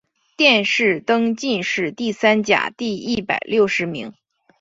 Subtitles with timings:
[0.35, 4.13] 殿试登进士第三甲第一百六十名。